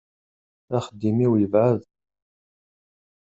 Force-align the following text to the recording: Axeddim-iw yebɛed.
Axeddim-iw 0.77 1.31
yebɛed. 1.37 1.81